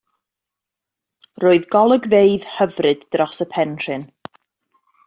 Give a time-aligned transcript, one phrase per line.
[1.43, 4.09] Roedd golygfeydd hyfryd dros y penrhyn.